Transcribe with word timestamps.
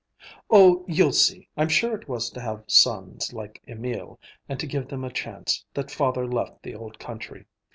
"Oh, 0.49 0.83
you'll 0.87 1.11
see! 1.13 1.47
I'm 1.55 1.69
sure 1.69 1.93
it 1.93 2.09
was 2.09 2.31
to 2.31 2.41
have 2.41 2.63
sons 2.65 3.33
like 3.33 3.61
Emil, 3.67 4.19
and 4.49 4.59
to 4.59 4.65
give 4.65 4.87
them 4.87 5.03
a 5.03 5.11
chance, 5.13 5.63
that 5.75 5.91
father 5.91 6.25
left 6.25 6.63
the 6.63 6.73
old 6.73 6.97
country. 6.97 7.45